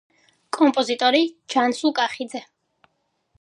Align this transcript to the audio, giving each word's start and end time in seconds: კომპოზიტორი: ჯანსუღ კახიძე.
კომპოზიტორი: 0.57 1.21
ჯანსუღ 1.55 1.95
კახიძე. 2.01 2.43